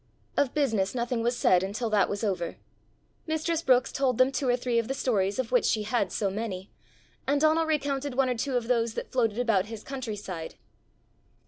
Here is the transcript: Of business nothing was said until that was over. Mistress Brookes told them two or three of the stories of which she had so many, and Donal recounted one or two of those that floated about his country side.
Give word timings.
Of 0.35 0.55
business 0.55 0.95
nothing 0.95 1.21
was 1.21 1.37
said 1.37 1.61
until 1.61 1.91
that 1.91 2.09
was 2.09 2.23
over. 2.23 2.57
Mistress 3.27 3.61
Brookes 3.61 3.91
told 3.91 4.17
them 4.17 4.31
two 4.31 4.47
or 4.49 4.57
three 4.57 4.79
of 4.79 4.87
the 4.87 4.95
stories 4.95 5.37
of 5.37 5.51
which 5.51 5.63
she 5.65 5.83
had 5.83 6.11
so 6.11 6.31
many, 6.31 6.71
and 7.27 7.39
Donal 7.39 7.67
recounted 7.67 8.15
one 8.15 8.27
or 8.27 8.35
two 8.35 8.57
of 8.57 8.67
those 8.67 8.95
that 8.95 9.11
floated 9.11 9.37
about 9.37 9.67
his 9.67 9.83
country 9.83 10.15
side. 10.15 10.55